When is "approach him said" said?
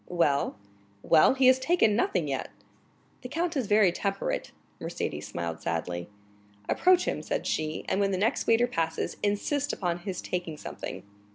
6.67-7.45